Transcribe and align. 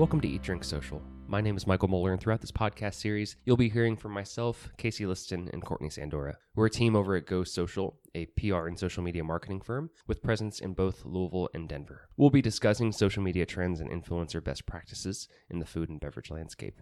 Welcome 0.00 0.22
to 0.22 0.28
Eat 0.28 0.40
Drink 0.40 0.64
Social. 0.64 1.02
My 1.28 1.42
name 1.42 1.58
is 1.58 1.66
Michael 1.66 1.88
Moeller, 1.88 2.12
and 2.12 2.20
throughout 2.22 2.40
this 2.40 2.50
podcast 2.50 2.94
series, 2.94 3.36
you'll 3.44 3.58
be 3.58 3.68
hearing 3.68 3.98
from 3.98 4.12
myself, 4.12 4.70
Casey 4.78 5.04
Liston, 5.04 5.50
and 5.52 5.62
Courtney 5.62 5.90
Sandora. 5.90 6.36
We're 6.54 6.68
a 6.68 6.70
team 6.70 6.96
over 6.96 7.16
at 7.16 7.26
Go 7.26 7.44
Social, 7.44 7.98
a 8.14 8.24
PR 8.24 8.66
and 8.66 8.78
social 8.78 9.02
media 9.02 9.22
marketing 9.22 9.60
firm 9.60 9.90
with 10.06 10.22
presence 10.22 10.58
in 10.58 10.72
both 10.72 11.04
Louisville 11.04 11.50
and 11.52 11.68
Denver. 11.68 12.08
We'll 12.16 12.30
be 12.30 12.40
discussing 12.40 12.92
social 12.92 13.22
media 13.22 13.44
trends 13.44 13.78
and 13.78 13.90
influencer 13.90 14.42
best 14.42 14.64
practices 14.64 15.28
in 15.50 15.58
the 15.58 15.66
food 15.66 15.90
and 15.90 16.00
beverage 16.00 16.30
landscape. 16.30 16.80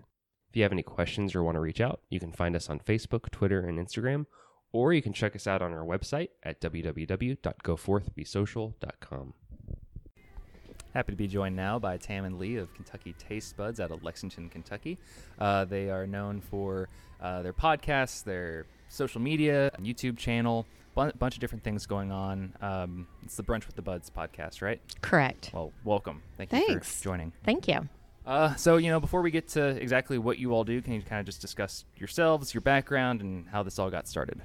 If 0.48 0.56
you 0.56 0.62
have 0.62 0.70
any 0.70 0.84
questions 0.84 1.34
or 1.34 1.42
want 1.42 1.56
to 1.56 1.60
reach 1.60 1.80
out, 1.80 2.02
you 2.10 2.20
can 2.20 2.30
find 2.30 2.54
us 2.54 2.70
on 2.70 2.78
Facebook, 2.78 3.32
Twitter, 3.32 3.66
and 3.66 3.80
Instagram, 3.80 4.26
or 4.70 4.92
you 4.92 5.02
can 5.02 5.12
check 5.12 5.34
us 5.34 5.48
out 5.48 5.60
on 5.60 5.72
our 5.72 5.84
website 5.84 6.28
at 6.44 6.60
www.goforthbesocial.com. 6.60 9.34
Happy 10.94 11.12
to 11.12 11.16
be 11.16 11.28
joined 11.28 11.54
now 11.54 11.78
by 11.78 11.96
Tam 11.98 12.24
and 12.24 12.38
Lee 12.38 12.56
of 12.56 12.72
Kentucky 12.74 13.14
Taste 13.18 13.56
Buds 13.56 13.78
out 13.78 13.90
of 13.90 14.02
Lexington, 14.02 14.48
Kentucky. 14.48 14.98
Uh, 15.38 15.64
they 15.64 15.90
are 15.90 16.06
known 16.06 16.40
for 16.40 16.88
uh, 17.20 17.42
their 17.42 17.52
podcasts, 17.52 18.24
their 18.24 18.64
social 18.88 19.20
media, 19.20 19.70
YouTube 19.80 20.16
channel, 20.16 20.66
a 20.96 21.12
bunch 21.12 21.34
of 21.34 21.40
different 21.40 21.62
things 21.62 21.86
going 21.86 22.10
on. 22.10 22.54
Um, 22.62 23.06
it's 23.22 23.36
the 23.36 23.42
Brunch 23.42 23.66
with 23.66 23.76
the 23.76 23.82
Buds 23.82 24.10
podcast, 24.10 24.62
right? 24.62 24.80
Correct. 25.02 25.50
Well, 25.52 25.72
welcome. 25.84 26.22
Thank 26.36 26.52
you 26.52 26.66
Thanks. 26.66 26.96
for 26.96 27.04
joining. 27.04 27.32
Thank 27.44 27.68
you. 27.68 27.88
Uh, 28.26 28.54
so, 28.56 28.76
you 28.76 28.90
know, 28.90 28.98
before 28.98 29.22
we 29.22 29.30
get 29.30 29.48
to 29.48 29.66
exactly 29.66 30.18
what 30.18 30.38
you 30.38 30.52
all 30.52 30.64
do, 30.64 30.82
can 30.82 30.94
you 30.94 31.02
kind 31.02 31.20
of 31.20 31.26
just 31.26 31.40
discuss 31.40 31.84
yourselves, 31.96 32.52
your 32.52 32.60
background, 32.62 33.20
and 33.20 33.46
how 33.48 33.62
this 33.62 33.78
all 33.78 33.90
got 33.90 34.08
started? 34.08 34.40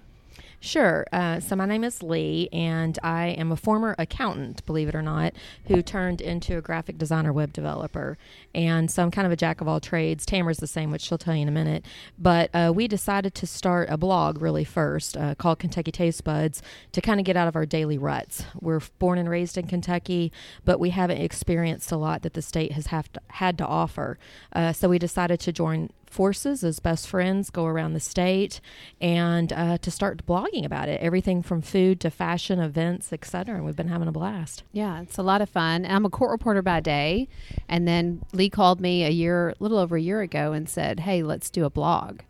Sure. 0.64 1.06
Uh, 1.12 1.42
so 1.42 1.58
my 1.58 1.66
name 1.66 1.84
is 1.84 2.02
Lee, 2.02 2.48
and 2.54 2.98
I 3.04 3.28
am 3.28 3.52
a 3.52 3.58
former 3.58 3.96
accountant, 4.00 4.66
believe 4.66 4.88
it 4.88 4.96
or 4.96 5.02
not, 5.02 5.34
who 5.66 5.82
turned 5.82 6.22
into 6.22 6.58
a 6.58 6.62
graphic 6.62 6.98
designer 6.98 7.34
web 7.34 7.52
developer. 7.52 8.18
And 8.56 8.90
so 8.90 9.04
I'm 9.04 9.12
kind 9.12 9.26
of 9.26 9.34
a 9.34 9.36
jack 9.36 9.60
of 9.60 9.68
all 9.68 9.82
trades. 9.82 10.26
Tamara's 10.26 10.60
the 10.60 10.68
same, 10.68 10.90
which 10.90 11.02
she'll 11.02 11.18
tell 11.18 11.36
you 11.36 11.42
in 11.42 11.50
a 11.50 11.52
minute. 11.52 11.86
But 12.18 12.50
uh, 12.54 12.72
we 12.74 12.88
decided 12.88 13.36
to 13.36 13.46
start 13.46 13.90
a 13.90 13.98
blog 13.98 14.42
really 14.42 14.64
first 14.64 15.18
uh, 15.18 15.36
called 15.36 15.60
Kentucky 15.60 15.92
Taste 15.92 16.24
Buds 16.24 16.62
to 16.94 17.02
kind 17.02 17.20
of 17.20 17.26
get 17.26 17.36
out 17.36 17.50
of 17.50 17.58
our 17.58 17.66
daily 17.66 17.98
ruts. 17.98 18.46
We're 18.62 18.80
born 19.00 19.20
and 19.20 19.30
raised 19.30 19.58
in 19.58 19.68
Kentucky, 19.68 20.32
but 20.64 20.80
we 20.80 20.92
haven't 20.92 21.18
experienced 21.18 21.92
a 21.92 21.98
lot 21.98 22.22
that 22.22 22.36
the 22.36 22.42
state 22.42 22.72
has 22.72 22.88
have 22.88 23.12
to, 23.12 23.20
had 23.32 23.58
to 23.58 23.68
offer. 23.68 24.18
Uh, 24.54 24.72
so 24.72 24.88
we 24.88 24.98
decided 24.98 25.42
to 25.42 25.52
join 25.52 25.90
forces 26.14 26.64
as 26.64 26.80
best 26.80 27.08
friends, 27.08 27.50
go 27.50 27.66
around 27.66 27.94
the 27.94 28.00
state, 28.00 28.62
and 29.02 29.52
uh, 29.52 29.78
to 29.80 29.90
start 29.90 30.26
blogging 30.26 30.64
about 30.64 30.88
it. 30.88 31.02
Everything 31.02 31.42
from 31.42 31.62
food 31.62 32.00
to 32.02 32.12
fashion, 32.12 32.60
events, 32.60 33.12
etc. 33.12 33.56
And 33.56 33.66
we've 33.66 33.76
been 33.76 33.88
having 33.88 34.08
a 34.08 34.12
blast. 34.12 34.64
Yeah, 34.72 35.02
it's 35.02 35.18
a 35.18 35.24
lot 35.24 35.42
of 35.42 35.50
fun. 35.50 35.86
I'm 35.86 36.06
a 36.06 36.10
court 36.10 36.32
reporter 36.32 36.62
by 36.62 36.80
day, 36.80 37.28
and 37.68 37.88
then 37.88 38.22
Lee 38.32 38.50
called 38.50 38.80
me 38.80 39.04
a 39.04 39.10
year, 39.10 39.50
a 39.50 39.56
little 39.60 39.80
over 39.80 39.98
a 39.98 40.02
year 40.02 40.22
ago, 40.22 40.54
and 40.54 40.70
said, 40.70 41.02
"Hey, 41.02 41.24
let's 41.24 41.50
do 41.50 41.66
a 41.66 41.70
blog." 41.70 42.22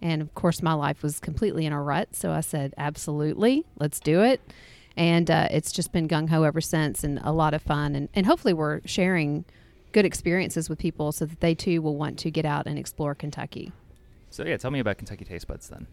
And 0.00 0.22
of 0.22 0.34
course, 0.34 0.62
my 0.62 0.72
life 0.72 1.02
was 1.02 1.20
completely 1.20 1.66
in 1.66 1.72
a 1.72 1.82
rut, 1.82 2.14
so 2.14 2.30
I 2.30 2.40
said, 2.40 2.72
"Absolutely, 2.78 3.66
let's 3.78 3.98
do 3.98 4.22
it." 4.22 4.40
And 4.96 5.30
uh, 5.30 5.48
it's 5.50 5.72
just 5.72 5.90
been 5.90 6.06
gung 6.06 6.28
ho 6.28 6.44
ever 6.44 6.60
since, 6.60 7.02
and 7.02 7.18
a 7.24 7.32
lot 7.32 7.54
of 7.54 7.62
fun. 7.62 7.96
And, 7.96 8.08
and 8.14 8.24
hopefully, 8.26 8.54
we're 8.54 8.80
sharing 8.84 9.44
good 9.92 10.04
experiences 10.04 10.68
with 10.68 10.78
people 10.78 11.12
so 11.12 11.26
that 11.26 11.40
they 11.40 11.54
too 11.54 11.82
will 11.82 11.96
want 11.96 12.18
to 12.20 12.30
get 12.30 12.44
out 12.44 12.66
and 12.66 12.78
explore 12.78 13.14
Kentucky. 13.14 13.72
So, 14.30 14.44
yeah, 14.44 14.56
tell 14.56 14.70
me 14.70 14.80
about 14.80 14.98
Kentucky 14.98 15.24
Taste 15.24 15.46
Buds 15.46 15.68
then. 15.68 15.86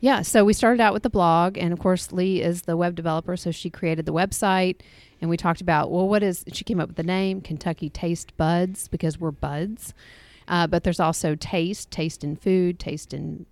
Yeah, 0.00 0.22
so 0.22 0.44
we 0.44 0.52
started 0.52 0.80
out 0.80 0.92
with 0.92 1.02
the 1.02 1.10
blog, 1.10 1.58
and 1.58 1.72
of 1.72 1.80
course, 1.80 2.12
Lee 2.12 2.40
is 2.40 2.62
the 2.62 2.76
web 2.76 2.94
developer, 2.94 3.36
so 3.36 3.50
she 3.50 3.68
created 3.68 4.06
the 4.06 4.12
website. 4.12 4.80
And 5.20 5.28
we 5.28 5.36
talked 5.36 5.60
about, 5.60 5.90
well, 5.90 6.08
what 6.08 6.22
is, 6.22 6.44
she 6.52 6.62
came 6.62 6.78
up 6.78 6.88
with 6.88 6.96
the 6.96 7.02
name 7.02 7.40
Kentucky 7.40 7.90
Taste 7.90 8.36
Buds 8.36 8.86
because 8.86 9.18
we're 9.18 9.32
buds. 9.32 9.94
Uh, 10.46 10.66
but 10.66 10.84
there's 10.84 11.00
also 11.00 11.34
taste, 11.34 11.90
taste 11.90 12.22
in 12.22 12.36
food, 12.36 12.78
taste 12.78 13.12
in 13.12 13.44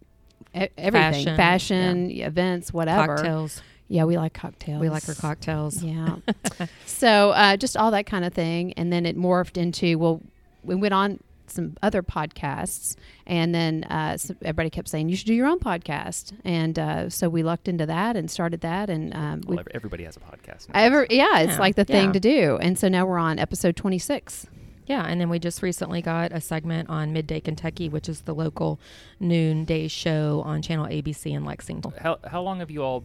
e- 0.54 0.68
everything, 0.78 1.24
Fashion, 1.24 1.36
fashion, 1.36 2.10
events, 2.10 2.72
whatever. 2.72 3.16
Cocktails. 3.16 3.62
Yeah, 3.88 4.04
we 4.04 4.16
like 4.16 4.34
cocktails. 4.34 4.80
We 4.80 4.88
like 4.90 5.08
our 5.08 5.14
cocktails. 5.14 5.82
Yeah. 5.82 6.16
so 6.86 7.30
uh, 7.30 7.56
just 7.56 7.76
all 7.76 7.90
that 7.92 8.06
kind 8.06 8.24
of 8.24 8.34
thing. 8.34 8.72
And 8.74 8.92
then 8.92 9.06
it 9.06 9.16
morphed 9.16 9.56
into, 9.56 9.96
well, 9.98 10.20
we 10.64 10.74
went 10.74 10.92
on 10.94 11.20
some 11.46 11.76
other 11.82 12.02
podcasts. 12.02 12.96
And 13.26 13.54
then 13.54 13.84
uh, 13.84 14.16
so 14.16 14.34
everybody 14.42 14.70
kept 14.70 14.88
saying, 14.88 15.08
you 15.08 15.14
should 15.16 15.28
do 15.28 15.34
your 15.34 15.46
own 15.46 15.60
podcast. 15.60 16.32
And 16.44 16.76
uh, 16.78 17.08
so 17.10 17.28
we 17.28 17.44
lucked 17.44 17.68
into 17.68 17.86
that 17.86 18.16
and 18.16 18.28
started 18.28 18.62
that. 18.62 18.90
And 18.90 19.14
um, 19.14 19.42
Well, 19.46 19.58
we 19.58 19.62
everybody 19.72 20.02
has 20.04 20.16
a 20.16 20.20
podcast 20.20 20.68
now. 20.68 20.80
Ever, 20.80 21.06
yeah, 21.08 21.40
it's 21.40 21.52
Yeah. 21.52 21.58
like 21.60 21.76
the 21.76 21.84
thing 21.84 22.06
Yeah. 22.06 22.12
to 22.12 22.20
do. 22.20 22.58
And 22.60 22.76
so 22.76 22.88
now 22.88 23.06
we're 23.06 23.18
on 23.18 23.38
episode 23.38 23.76
26. 23.76 24.46
Yeah, 24.86 25.04
and 25.04 25.20
then 25.20 25.28
we 25.28 25.40
just 25.40 25.62
recently 25.62 26.00
got 26.00 26.30
a 26.30 26.40
segment 26.40 26.88
on 26.88 27.12
Midday 27.12 27.40
Kentucky, 27.40 27.88
which 27.88 28.08
is 28.08 28.20
the 28.20 28.32
local 28.34 28.78
noonday 29.18 29.88
show 29.88 30.42
on 30.44 30.62
channel 30.62 30.86
ABC 30.86 31.32
in 31.32 31.44
Lexington. 31.44 31.92
How, 32.00 32.18
how 32.24 32.40
long 32.42 32.60
have 32.60 32.70
you 32.70 32.84
all 32.84 33.02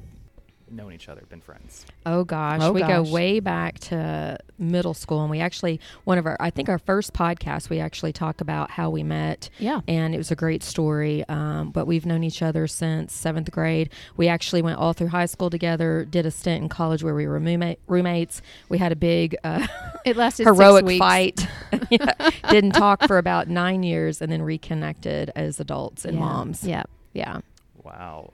known 0.74 0.94
each 0.94 1.10
other, 1.10 1.22
been 1.30 1.42
friends? 1.42 1.86
Oh 2.06 2.24
gosh, 2.24 2.60
Oh, 2.62 2.72
we 2.72 2.82
gosh. 2.82 2.90
go 2.90 3.12
way 3.12 3.40
back 3.40 3.80
to 3.80 4.38
middle 4.58 4.94
school, 4.94 5.22
and 5.22 5.30
we 5.32 5.40
actually 5.40 5.80
one 6.04 6.18
of 6.18 6.26
our 6.26 6.38
I 6.40 6.50
think 6.50 6.70
our 6.70 6.80
first 6.80 7.14
podcast 7.14 7.70
we 7.70 7.80
actually 7.80 8.14
talk 8.14 8.42
about 8.42 8.72
how 8.72 8.90
we 8.90 9.04
met. 9.04 9.50
Yeah. 9.60 9.82
and 9.88 10.14
it 10.14 10.18
was 10.18 10.32
a 10.32 10.36
great 10.36 10.64
story. 10.64 11.24
Um, 11.30 11.72
but 11.72 11.86
we've 11.88 12.06
known 12.06 12.24
each 12.24 12.42
other 12.42 12.68
since 12.68 13.14
seventh 13.14 13.52
grade. 13.52 13.90
We 14.18 14.28
actually 14.28 14.62
went 14.62 14.78
all 14.80 14.94
through 14.94 15.08
high 15.10 15.26
school 15.26 15.50
together. 15.50 16.06
Did 16.10 16.26
a 16.26 16.32
stint 16.32 16.62
in 16.64 16.70
college 16.70 17.04
where 17.04 17.16
we 17.16 17.28
were 17.28 17.40
roommate, 17.40 17.80
roommates. 17.88 18.42
We 18.70 18.78
had 18.78 18.92
a 18.92 18.96
big 18.96 19.36
uh, 19.44 19.68
It 20.06 20.16
lasted 20.18 20.46
heroic 20.46 20.88
six 20.88 21.00
fight. 21.00 21.48
Yeah. 21.90 22.14
Didn't 22.50 22.72
talk 22.72 23.06
for 23.08 23.18
about 23.18 23.48
nine 23.50 23.84
years, 23.84 24.22
and 24.22 24.32
then 24.32 24.42
reconnected 24.42 25.32
as 25.36 25.60
adults 25.60 26.06
and 26.06 26.16
Yeah. 26.16 26.20
moms. 26.24 26.64
Yeah. 26.64 26.84
yeah. 27.14 27.40
Wow. 27.84 28.32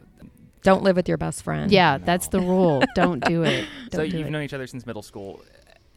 Don't 0.67 0.83
live 0.83 0.97
with 0.97 1.07
your 1.07 1.17
best 1.17 1.43
friend. 1.43 1.71
Yeah, 1.71 1.97
that's 1.97 2.27
the 2.27 2.41
rule. 2.41 2.83
Don't 2.95 3.23
do 3.23 3.43
it. 3.43 3.65
so 3.91 3.99
Don't 3.99 4.09
do 4.09 4.17
you've 4.17 4.27
it. 4.27 4.31
known 4.31 4.43
each 4.43 4.53
other 4.53 4.67
since 4.67 4.85
middle 4.85 5.01
school. 5.01 5.41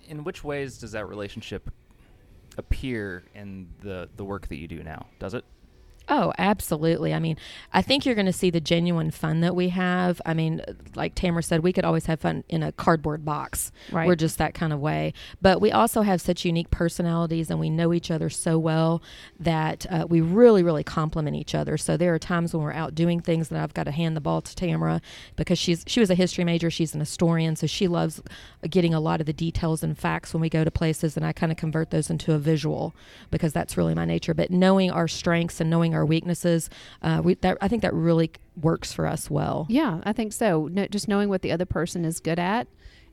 In 0.08 0.22
which 0.22 0.44
ways 0.44 0.78
does 0.78 0.92
that 0.92 1.08
relationship 1.08 1.70
appear 2.56 3.25
in 3.34 3.69
the 3.80 4.09
the 4.16 4.25
work 4.25 4.47
that 4.48 4.56
you 4.56 4.69
do 4.69 4.82
now? 4.84 5.06
Does 5.19 5.34
it? 5.34 5.44
Oh, 6.12 6.32
absolutely. 6.38 7.15
I 7.15 7.21
mean, 7.21 7.37
I 7.72 7.82
think 7.82 8.04
you're 8.04 8.16
going 8.16 8.26
to 8.26 8.32
see 8.32 8.50
the 8.50 8.60
genuine 8.60 9.12
fun 9.12 9.41
that 9.43 9.54
we 9.54 9.69
have. 9.69 10.21
I 10.26 10.34
mean, 10.34 10.60
like 10.97 11.15
Tamara 11.15 11.44
said, 11.44 11.62
we 11.62 11.72
could 11.72 11.84
always 11.84 12.06
have 12.06 12.19
fun 12.19 12.43
in 12.48 12.65
a 12.65 12.72
cardboard 12.72 13.25
box. 13.25 13.71
Right. 13.93 14.09
We're 14.09 14.16
just 14.16 14.37
that 14.38 14.53
kind 14.53 14.72
of 14.72 14.81
way. 14.81 15.15
But 15.41 15.60
we 15.60 15.71
also 15.71 16.03
have 16.03 16.21
such 16.21 16.44
unique 16.44 16.71
personalities 16.71 17.48
and 17.48 17.60
we 17.60 17.71
know 17.71 17.93
each 17.93 18.10
other 18.10 18.28
so 18.28 18.59
well 18.59 19.00
that 19.38 19.87
uh, 19.88 20.06
we 20.09 20.21
really, 20.21 20.65
really 20.65 20.82
complement 20.82 21.37
each 21.37 21.54
other. 21.54 21.76
So 21.76 21.97
there 21.97 22.12
are 22.12 22.19
times 22.19 22.53
when 22.53 22.65
we're 22.65 22.72
out 22.72 22.97
doing 22.97 23.21
things 23.21 23.48
that 23.48 23.62
I've 23.62 23.75
got 23.75 23.84
to 23.84 23.92
hand 23.92 24.16
the 24.16 24.21
ball 24.21 24.41
to 24.42 24.56
Tamara 24.56 25.00
because 25.37 25.60
she's 25.60 25.84
she 25.87 26.00
was 26.00 26.10
a 26.10 26.16
history 26.16 26.42
major, 26.42 26.71
she's 26.71 26.92
an 26.92 27.00
historian, 27.00 27.54
so 27.54 27.69
she 27.69 27.87
loves 27.87 28.21
getting 28.69 28.92
a 28.92 29.00
lot 29.00 29.21
of 29.21 29.27
the 29.27 29.32
details 29.32 29.84
and 29.84 29.97
facts 29.97 30.34
when 30.34 30.41
we 30.41 30.48
go 30.48 30.65
to 30.65 30.71
places 30.72 31.16
and 31.16 31.25
I 31.25 31.32
kind 31.32 31.53
of 31.53 31.59
convert 31.59 31.91
those 31.91 32.10
into 32.10 32.32
a 32.32 32.38
visual 32.38 32.94
because 33.31 33.53
that's 33.53 33.77
really 33.77 33.94
my 33.94 34.04
nature. 34.04 34.34
But 34.34 34.50
knowing 34.50 34.91
our 34.91 35.06
strengths 35.06 35.60
and 35.60 35.71
knowing 35.71 35.94
our 35.94 36.00
weaknesses, 36.05 36.71
uh, 37.03 37.21
we, 37.22 37.34
that, 37.34 37.59
I 37.61 37.69
think 37.69 37.83
that 37.83 37.94
really 37.94 38.31
works 38.61 38.93
for 38.93 39.06
us 39.06 39.31
well. 39.31 39.66
Yeah, 39.69 40.00
I 40.05 40.12
think 40.12 40.33
so. 40.33 40.69
No, 40.71 40.87
just 40.87 41.09
knowing 41.09 41.28
what 41.28 41.43
the 41.43 41.53
other 41.53 41.66
person 41.66 42.05
is 42.05 42.21
good 42.21 42.38
at 42.38 42.66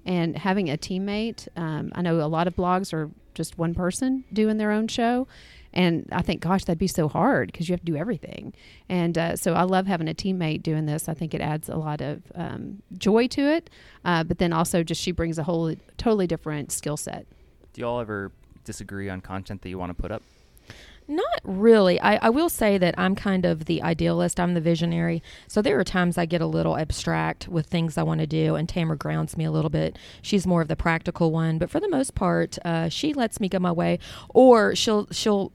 and 0.05 0.37
having 0.37 0.69
a 0.69 0.77
teammate. 0.77 1.47
Um, 1.55 1.91
I 1.93 2.01
know 2.01 2.21
a 2.21 2.27
lot 2.27 2.47
of 2.47 2.55
blogs 2.55 2.93
are 2.93 3.11
just 3.33 3.57
one 3.57 3.73
person 3.73 4.23
doing 4.33 4.57
their 4.57 4.71
own 4.71 4.87
show. 4.87 5.27
And 5.73 6.07
I 6.11 6.23
think, 6.23 6.41
gosh, 6.41 6.63
that'd 6.63 6.79
be 6.79 6.87
so 6.87 7.07
hard 7.07 7.51
because 7.51 7.69
you 7.69 7.73
have 7.73 7.81
to 7.81 7.85
do 7.85 7.95
everything. 7.95 8.53
And 8.89 9.15
uh, 9.15 9.35
so 9.35 9.53
I 9.53 9.63
love 9.63 9.85
having 9.85 10.07
a 10.07 10.13
teammate 10.13 10.63
doing 10.63 10.87
this. 10.87 11.07
I 11.07 11.13
think 11.13 11.35
it 11.35 11.41
adds 11.41 11.69
a 11.69 11.75
lot 11.75 12.01
of 12.01 12.23
um, 12.33 12.81
joy 12.97 13.27
to 13.27 13.41
it. 13.41 13.69
Uh, 14.03 14.23
but 14.23 14.39
then 14.39 14.53
also, 14.53 14.81
just 14.81 15.01
she 15.01 15.11
brings 15.11 15.37
a 15.37 15.43
whole 15.43 15.75
totally 15.97 16.25
different 16.25 16.71
skill 16.71 16.97
set. 16.97 17.27
Do 17.73 17.81
you 17.81 17.87
all 17.87 17.99
ever 17.99 18.31
disagree 18.63 19.07
on 19.07 19.21
content 19.21 19.61
that 19.61 19.69
you 19.69 19.77
want 19.77 19.95
to 19.95 20.01
put 20.01 20.11
up? 20.11 20.23
Not 21.07 21.41
really. 21.43 21.99
I, 22.01 22.17
I 22.17 22.29
will 22.29 22.49
say 22.49 22.77
that 22.77 22.93
I'm 22.97 23.15
kind 23.15 23.45
of 23.45 23.65
the 23.65 23.81
idealist. 23.81 24.39
I'm 24.39 24.55
the 24.55 24.61
visionary. 24.61 25.23
So 25.47 25.61
there 25.61 25.79
are 25.79 25.85
times 25.85 26.17
I 26.17 26.25
get 26.25 26.41
a 26.41 26.45
little 26.45 26.77
abstract 26.77 27.47
with 27.47 27.67
things 27.67 27.97
I 27.97 28.03
want 28.03 28.19
to 28.19 28.27
do, 28.27 28.55
and 28.55 28.67
Tamara 28.67 28.97
grounds 28.97 29.37
me 29.37 29.45
a 29.45 29.51
little 29.51 29.69
bit. 29.69 29.97
She's 30.21 30.45
more 30.45 30.61
of 30.61 30.67
the 30.67 30.75
practical 30.75 31.31
one, 31.31 31.59
but 31.59 31.69
for 31.69 31.79
the 31.79 31.89
most 31.89 32.13
part, 32.13 32.57
uh, 32.65 32.89
she 32.89 33.13
lets 33.13 33.39
me 33.39 33.47
go 33.47 33.59
my 33.59 33.71
way, 33.71 33.99
or 34.29 34.75
she'll 34.75 35.07
she'll 35.11 35.53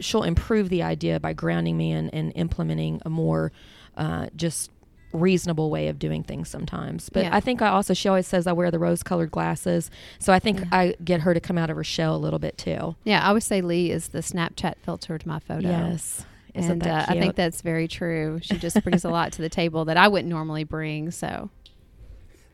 she'll 0.00 0.22
improve 0.22 0.70
the 0.70 0.82
idea 0.82 1.20
by 1.20 1.34
grounding 1.34 1.76
me 1.76 1.92
and, 1.92 2.12
and 2.14 2.32
implementing 2.34 3.00
a 3.04 3.10
more 3.10 3.52
uh, 3.96 4.26
just 4.34 4.70
reasonable 5.14 5.70
way 5.70 5.88
of 5.88 5.98
doing 5.98 6.22
things 6.22 6.48
sometimes. 6.48 7.08
But 7.08 7.24
Yeah. 7.24 7.36
I 7.36 7.40
think 7.40 7.62
I 7.62 7.68
also 7.68 7.94
she 7.94 8.08
always 8.08 8.26
says 8.26 8.46
I 8.46 8.52
wear 8.52 8.70
the 8.70 8.78
rose 8.78 9.02
colored 9.02 9.30
glasses, 9.30 9.90
so 10.18 10.32
I 10.32 10.38
think 10.38 10.60
Yeah. 10.60 10.66
I 10.72 10.94
get 11.04 11.20
her 11.22 11.32
to 11.32 11.40
come 11.40 11.56
out 11.56 11.70
of 11.70 11.76
her 11.76 11.84
shell 11.84 12.16
a 12.16 12.18
little 12.18 12.38
bit 12.38 12.58
too. 12.58 12.96
Yeah, 13.04 13.26
I 13.26 13.32
would 13.32 13.42
say 13.42 13.60
Lee 13.62 13.90
is 13.90 14.08
the 14.08 14.18
Snapchat 14.18 14.74
filter 14.84 15.16
to 15.16 15.28
my 15.28 15.38
photo. 15.38 15.68
Yes. 15.68 16.26
Isn't 16.54 16.70
and 16.70 16.82
that 16.82 17.08
uh, 17.08 17.12
I 17.12 17.18
think 17.18 17.34
that's 17.34 17.62
very 17.62 17.88
true. 17.88 18.38
She 18.42 18.58
just 18.58 18.80
brings 18.84 19.04
a 19.04 19.10
lot 19.10 19.32
to 19.32 19.42
the 19.42 19.48
table 19.48 19.84
that 19.86 19.96
I 19.96 20.06
wouldn't 20.08 20.28
normally 20.28 20.62
bring. 20.64 21.10
So 21.10 21.50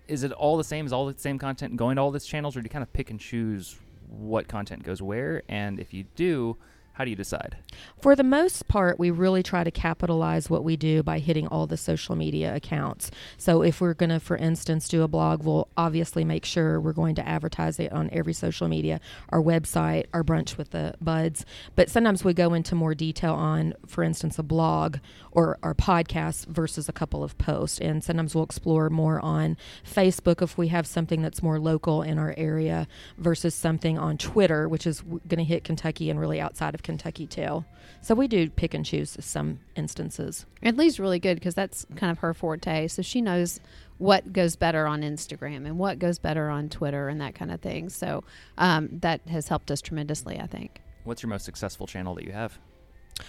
Is 0.08 0.22
it 0.22 0.32
all 0.32 0.56
the 0.56 0.64
same? 0.64 0.86
Is 0.86 0.92
all 0.92 1.06
the 1.06 1.18
same 1.18 1.38
content 1.38 1.76
going 1.76 1.96
to 1.96 2.02
all 2.02 2.10
these 2.10 2.24
channels, 2.24 2.56
or 2.56 2.60
do 2.60 2.64
you 2.64 2.70
kind 2.70 2.82
of 2.82 2.92
pick 2.92 3.10
and 3.10 3.20
choose 3.20 3.78
what 4.08 4.48
content 4.48 4.82
goes 4.82 5.00
where? 5.02 5.42
And 5.48 5.78
if 5.78 5.92
you 5.94 6.04
do, 6.16 6.56
How 7.00 7.04
do 7.04 7.10
you 7.10 7.16
decide? 7.16 7.56
For 7.98 8.14
the 8.14 8.22
most 8.22 8.68
part, 8.68 8.98
we 8.98 9.10
really 9.10 9.42
try 9.42 9.64
to 9.64 9.70
capitalize 9.70 10.50
what 10.50 10.64
we 10.64 10.76
do 10.76 11.02
by 11.02 11.18
hitting 11.18 11.46
all 11.46 11.66
the 11.66 11.78
social 11.78 12.14
media 12.14 12.54
accounts. 12.54 13.10
So, 13.38 13.62
if 13.62 13.80
we're 13.80 13.94
going 13.94 14.10
to, 14.10 14.20
for 14.20 14.36
instance, 14.36 14.86
do 14.86 15.02
a 15.02 15.08
blog, 15.08 15.42
we'll 15.42 15.68
obviously 15.78 16.26
make 16.26 16.44
sure 16.44 16.78
we're 16.78 16.92
going 16.92 17.14
to 17.14 17.26
advertise 17.26 17.80
it 17.80 17.90
on 17.90 18.10
every 18.12 18.34
social 18.34 18.68
media, 18.68 19.00
our 19.30 19.40
website, 19.40 20.08
our 20.12 20.22
brunch 20.22 20.58
with 20.58 20.72
the 20.72 20.92
buds. 21.00 21.46
But 21.74 21.88
sometimes 21.88 22.22
we 22.22 22.34
go 22.34 22.52
into 22.52 22.74
more 22.74 22.94
detail 22.94 23.32
on, 23.32 23.72
for 23.86 24.04
instance, 24.04 24.38
a 24.38 24.42
blog 24.42 24.98
or 25.32 25.58
our 25.62 25.74
podcast 25.74 26.48
versus 26.48 26.86
a 26.86 26.92
couple 26.92 27.24
of 27.24 27.38
posts. 27.38 27.78
And 27.78 28.04
sometimes 28.04 28.34
we'll 28.34 28.44
explore 28.44 28.90
more 28.90 29.24
on 29.24 29.56
Facebook 29.90 30.42
if 30.42 30.58
we 30.58 30.68
have 30.68 30.86
something 30.86 31.22
that's 31.22 31.42
more 31.42 31.58
local 31.58 32.02
in 32.02 32.18
our 32.18 32.34
area 32.36 32.86
versus 33.16 33.54
something 33.54 33.98
on 33.98 34.18
Twitter, 34.18 34.68
which 34.68 34.86
is 34.86 35.00
going 35.00 35.38
to 35.38 35.44
hit 35.44 35.64
Kentucky 35.64 36.10
and 36.10 36.20
really 36.20 36.38
outside 36.38 36.74
of 36.74 36.82
Kentucky 36.82 36.89
too. 36.98 37.64
So 38.02 38.14
we 38.14 38.28
do 38.28 38.48
pick 38.48 38.74
and 38.74 38.84
choose 38.84 39.16
some 39.20 39.60
instances. 39.76 40.46
And 40.62 40.76
Lee's 40.76 40.98
really 40.98 41.18
good 41.18 41.34
because 41.34 41.54
that's 41.54 41.86
kind 41.96 42.10
of 42.10 42.18
her 42.18 42.32
forte. 42.32 42.88
So 42.88 43.02
she 43.02 43.20
knows 43.20 43.60
what 43.98 44.32
goes 44.32 44.56
better 44.56 44.86
on 44.86 45.02
Instagram 45.02 45.66
and 45.66 45.78
what 45.78 45.98
goes 45.98 46.18
better 46.18 46.48
on 46.48 46.68
Twitter 46.68 47.08
and 47.08 47.20
that 47.20 47.34
kind 47.34 47.50
of 47.50 47.60
thing. 47.60 47.90
So 47.90 48.24
um, 48.56 48.88
that 49.00 49.20
has 49.28 49.48
helped 49.48 49.70
us 49.70 49.80
tremendously, 49.80 50.40
I 50.40 50.46
think. 50.46 50.80
What's 51.04 51.22
your 51.22 51.30
most 51.30 51.44
successful 51.44 51.86
channel 51.86 52.14
that 52.14 52.24
you 52.24 52.32
have? 52.32 52.58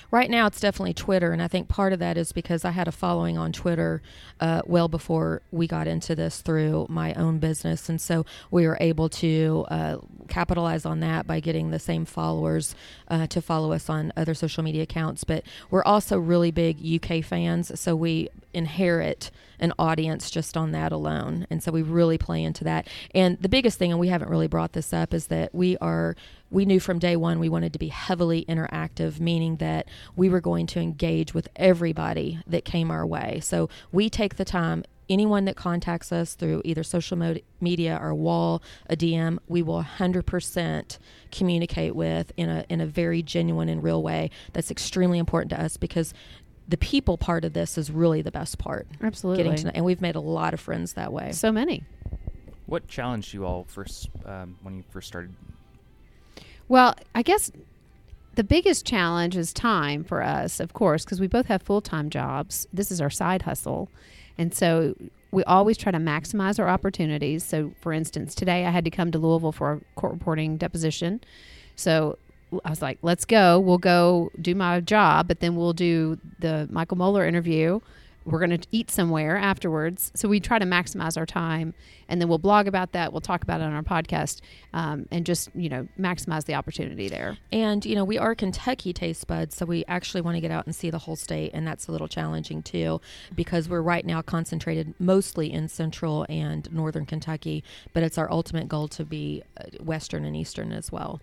Right 0.09 0.29
now, 0.29 0.47
it's 0.47 0.59
definitely 0.59 0.93
Twitter, 0.93 1.31
and 1.31 1.41
I 1.41 1.47
think 1.47 1.67
part 1.67 1.93
of 1.93 1.99
that 1.99 2.17
is 2.17 2.31
because 2.31 2.65
I 2.65 2.71
had 2.71 2.87
a 2.87 2.91
following 2.91 3.37
on 3.37 3.51
Twitter 3.51 4.01
uh, 4.39 4.61
well 4.65 4.87
before 4.87 5.41
we 5.51 5.67
got 5.67 5.87
into 5.87 6.15
this 6.15 6.41
through 6.41 6.87
my 6.89 7.13
own 7.13 7.39
business, 7.39 7.89
and 7.89 7.99
so 7.99 8.25
we 8.49 8.67
were 8.67 8.77
able 8.79 9.09
to 9.09 9.65
uh, 9.69 9.97
capitalize 10.27 10.85
on 10.85 10.99
that 11.01 11.27
by 11.27 11.39
getting 11.39 11.71
the 11.71 11.79
same 11.79 12.05
followers 12.05 12.75
uh, 13.07 13.27
to 13.27 13.41
follow 13.41 13.71
us 13.71 13.89
on 13.89 14.11
other 14.15 14.33
social 14.33 14.63
media 14.63 14.83
accounts. 14.83 15.23
But 15.23 15.43
we're 15.69 15.83
also 15.83 16.17
really 16.17 16.51
big 16.51 16.79
UK 16.83 17.23
fans, 17.23 17.79
so 17.79 17.95
we 17.95 18.29
inherit 18.53 19.31
an 19.59 19.73
audience 19.77 20.31
just 20.31 20.57
on 20.57 20.71
that 20.71 20.91
alone, 20.91 21.45
and 21.49 21.61
so 21.61 21.71
we 21.71 21.81
really 21.81 22.17
play 22.17 22.43
into 22.43 22.63
that. 22.63 22.87
And 23.13 23.37
the 23.39 23.49
biggest 23.49 23.77
thing, 23.77 23.91
and 23.91 23.99
we 23.99 24.07
haven't 24.07 24.29
really 24.29 24.47
brought 24.47 24.73
this 24.73 24.93
up, 24.93 25.13
is 25.13 25.27
that 25.27 25.53
we 25.53 25.77
are 25.77 26.15
we 26.49 26.65
knew 26.65 26.79
from 26.79 26.99
day 26.99 27.15
one 27.15 27.39
we 27.39 27.49
wanted 27.49 27.73
to 27.73 27.79
be 27.79 27.87
heavily 27.87 28.45
interactive, 28.47 29.19
meaning 29.19 29.55
that 29.57 29.87
we 30.15 30.29
were 30.29 30.41
going 30.41 30.67
to 30.67 30.79
engage 30.79 31.33
with 31.33 31.47
everybody 31.55 32.39
that 32.45 32.65
came 32.65 32.91
our 32.91 33.05
way. 33.05 33.39
So 33.41 33.69
we 33.91 34.09
take 34.09 34.35
the 34.35 34.45
time. 34.45 34.83
Anyone 35.09 35.43
that 35.45 35.57
contacts 35.57 36.13
us 36.13 36.35
through 36.35 36.61
either 36.63 36.83
social 36.83 37.35
media 37.59 37.99
or 38.01 38.13
wall, 38.13 38.63
a 38.89 38.95
DM, 38.95 39.39
we 39.49 39.61
will 39.61 39.83
100% 39.83 40.97
communicate 41.31 41.95
with 41.95 42.31
in 42.37 42.49
a 42.49 42.65
in 42.69 42.79
a 42.79 42.85
very 42.85 43.21
genuine 43.21 43.67
and 43.67 43.83
real 43.83 44.01
way. 44.01 44.29
That's 44.53 44.71
extremely 44.71 45.19
important 45.19 45.49
to 45.49 45.61
us 45.61 45.75
because 45.75 46.13
the 46.71 46.77
people 46.77 47.17
part 47.17 47.43
of 47.43 47.53
this 47.53 47.77
is 47.77 47.91
really 47.91 48.21
the 48.21 48.31
best 48.31 48.57
part. 48.57 48.87
Absolutely. 49.03 49.43
Getting 49.43 49.57
to 49.57 49.65
know, 49.65 49.71
and 49.75 49.85
we've 49.85 50.01
made 50.01 50.15
a 50.15 50.21
lot 50.21 50.53
of 50.53 50.59
friends 50.59 50.93
that 50.93 51.11
way. 51.11 51.33
So 51.33 51.51
many. 51.51 51.83
What 52.65 52.87
challenged 52.87 53.33
you 53.33 53.45
all 53.45 53.65
first 53.67 54.09
um, 54.25 54.57
when 54.63 54.77
you 54.77 54.83
first 54.89 55.09
started? 55.09 55.33
Well, 56.69 56.95
I 57.13 57.21
guess 57.21 57.51
the 58.35 58.45
biggest 58.45 58.85
challenge 58.85 59.35
is 59.35 59.51
time 59.51 60.05
for 60.05 60.23
us, 60.23 60.61
of 60.61 60.71
course, 60.71 61.03
because 61.03 61.19
we 61.19 61.27
both 61.27 61.47
have 61.47 61.61
full 61.61 61.81
time 61.81 62.09
jobs. 62.09 62.65
This 62.71 62.89
is 62.89 63.01
our 63.01 63.09
side 63.09 63.41
hustle. 63.41 63.89
And 64.37 64.53
so 64.53 64.95
we 65.31 65.43
always 65.43 65.77
try 65.77 65.91
to 65.91 65.97
maximize 65.97 66.57
our 66.57 66.69
opportunities. 66.69 67.43
So, 67.43 67.73
for 67.81 67.91
instance, 67.91 68.33
today 68.33 68.65
I 68.65 68.69
had 68.69 68.85
to 68.85 68.91
come 68.91 69.11
to 69.11 69.19
Louisville 69.19 69.51
for 69.51 69.73
a 69.73 69.81
court 69.99 70.13
reporting 70.13 70.55
deposition. 70.55 71.19
So 71.75 72.17
I 72.65 72.69
was 72.69 72.81
like, 72.81 72.99
let's 73.01 73.25
go. 73.25 73.59
We'll 73.59 73.77
go 73.77 74.31
do 74.41 74.55
my 74.55 74.79
job, 74.81 75.27
but 75.27 75.39
then 75.39 75.55
we'll 75.55 75.73
do 75.73 76.19
the 76.39 76.67
Michael 76.71 76.97
Moeller 76.97 77.25
interview. 77.25 77.79
We're 78.23 78.39
going 78.39 78.59
to 78.59 78.67
eat 78.71 78.91
somewhere 78.91 79.35
afterwards. 79.35 80.11
So 80.15 80.27
we 80.27 80.39
try 80.39 80.59
to 80.59 80.65
maximize 80.65 81.17
our 81.17 81.25
time 81.25 81.73
and 82.07 82.21
then 82.21 82.27
we'll 82.27 82.37
blog 82.37 82.67
about 82.67 82.91
that. 82.91 83.13
We'll 83.13 83.21
talk 83.21 83.41
about 83.41 83.61
it 83.61 83.63
on 83.63 83.73
our 83.73 83.81
podcast 83.81 84.41
um, 84.73 85.07
and 85.11 85.25
just, 85.25 85.49
you 85.55 85.69
know, 85.69 85.87
maximize 85.99 86.45
the 86.45 86.53
opportunity 86.53 87.07
there. 87.07 87.37
And, 87.51 87.83
you 87.85 87.95
know, 87.95 88.03
we 88.03 88.17
are 88.17 88.35
Kentucky 88.35 88.93
taste 88.93 89.25
buds, 89.27 89.55
so 89.55 89.65
we 89.65 89.85
actually 89.87 90.21
want 90.21 90.35
to 90.35 90.41
get 90.41 90.51
out 90.51 90.65
and 90.65 90.75
see 90.75 90.89
the 90.89 90.99
whole 90.99 91.15
state, 91.15 91.51
and 91.53 91.65
that's 91.65 91.87
a 91.87 91.91
little 91.91 92.07
challenging 92.07 92.61
too 92.61 93.01
because 93.33 93.69
we're 93.69 93.81
right 93.81 94.05
now 94.05 94.21
concentrated 94.21 94.93
mostly 94.99 95.51
in 95.51 95.67
central 95.67 96.25
and 96.29 96.71
northern 96.71 97.05
Kentucky, 97.05 97.63
but 97.93 98.03
it's 98.03 98.17
our 98.17 98.29
ultimate 98.29 98.67
goal 98.67 98.87
to 98.89 99.05
be 99.05 99.41
uh, 99.57 99.63
western 99.81 100.25
and 100.25 100.35
eastern 100.35 100.71
as 100.71 100.91
well. 100.91 101.21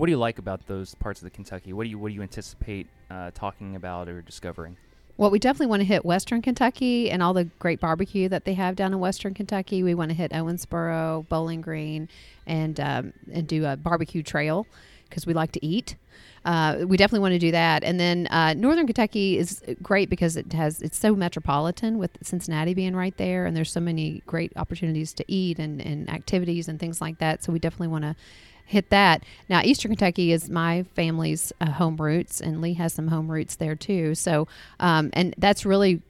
What 0.00 0.06
do 0.06 0.12
you 0.12 0.18
like 0.18 0.38
about 0.38 0.66
those 0.66 0.94
parts 0.94 1.20
of 1.20 1.24
the 1.24 1.30
Kentucky? 1.30 1.74
What 1.74 1.84
do 1.84 1.90
you 1.90 1.98
what 1.98 2.08
do 2.08 2.14
you 2.14 2.22
anticipate 2.22 2.86
uh, 3.10 3.32
talking 3.34 3.76
about 3.76 4.08
or 4.08 4.22
discovering? 4.22 4.78
Well, 5.18 5.30
we 5.30 5.38
definitely 5.38 5.66
want 5.66 5.80
to 5.80 5.84
hit 5.84 6.06
Western 6.06 6.40
Kentucky 6.40 7.10
and 7.10 7.22
all 7.22 7.34
the 7.34 7.44
great 7.58 7.80
barbecue 7.80 8.26
that 8.30 8.46
they 8.46 8.54
have 8.54 8.76
down 8.76 8.94
in 8.94 8.98
Western 8.98 9.34
Kentucky. 9.34 9.82
We 9.82 9.94
want 9.94 10.10
to 10.10 10.14
hit 10.14 10.32
Owensboro, 10.32 11.28
Bowling 11.28 11.60
Green, 11.60 12.08
and 12.46 12.80
um, 12.80 13.12
and 13.30 13.46
do 13.46 13.66
a 13.66 13.76
barbecue 13.76 14.22
trail 14.22 14.66
because 15.06 15.26
we 15.26 15.34
like 15.34 15.52
to 15.52 15.66
eat. 15.66 15.96
Uh, 16.46 16.86
we 16.86 16.96
definitely 16.96 17.20
want 17.20 17.32
to 17.32 17.38
do 17.38 17.50
that. 17.50 17.84
And 17.84 18.00
then 18.00 18.26
uh, 18.28 18.54
Northern 18.54 18.86
Kentucky 18.86 19.36
is 19.36 19.62
great 19.82 20.08
because 20.08 20.34
it 20.34 20.54
has 20.54 20.80
it's 20.80 20.98
so 20.98 21.14
metropolitan 21.14 21.98
with 21.98 22.16
Cincinnati 22.22 22.72
being 22.72 22.96
right 22.96 23.14
there, 23.18 23.44
and 23.44 23.54
there's 23.54 23.70
so 23.70 23.80
many 23.80 24.22
great 24.26 24.50
opportunities 24.56 25.12
to 25.12 25.24
eat 25.28 25.58
and, 25.58 25.82
and 25.82 26.08
activities 26.08 26.68
and 26.68 26.80
things 26.80 27.02
like 27.02 27.18
that. 27.18 27.44
So 27.44 27.52
we 27.52 27.58
definitely 27.58 27.88
want 27.88 28.04
to 28.04 28.16
hit 28.70 28.90
that. 28.90 29.24
Now, 29.48 29.62
Eastern 29.64 29.90
Kentucky 29.90 30.30
is 30.30 30.48
my 30.48 30.84
family's 30.94 31.52
uh, 31.60 31.72
home 31.72 31.96
roots, 31.96 32.40
and 32.40 32.60
Lee 32.60 32.74
has 32.74 32.92
some 32.94 33.08
home 33.08 33.28
roots 33.28 33.56
there 33.56 33.74
too. 33.74 34.14
So, 34.14 34.46
um, 34.78 35.10
and 35.12 35.34
that's 35.38 35.66
really 35.66 36.02